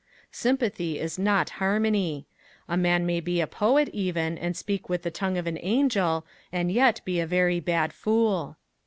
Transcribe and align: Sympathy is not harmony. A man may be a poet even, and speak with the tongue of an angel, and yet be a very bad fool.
Sympathy 0.31 0.99
is 0.99 1.19
not 1.19 1.51
harmony. 1.61 2.25
A 2.67 2.75
man 2.75 3.05
may 3.05 3.19
be 3.19 3.39
a 3.39 3.45
poet 3.45 3.87
even, 3.89 4.35
and 4.35 4.57
speak 4.57 4.89
with 4.89 5.03
the 5.03 5.11
tongue 5.11 5.37
of 5.37 5.45
an 5.45 5.59
angel, 5.61 6.25
and 6.51 6.71
yet 6.71 7.01
be 7.05 7.19
a 7.19 7.27
very 7.27 7.59
bad 7.59 7.93
fool. 7.93 8.57